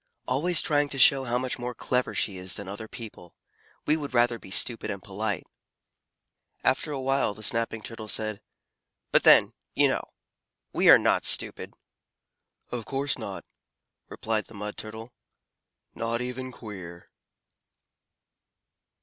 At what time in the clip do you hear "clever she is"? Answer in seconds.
1.75-2.55